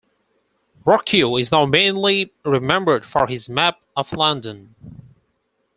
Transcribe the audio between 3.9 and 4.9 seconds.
of London.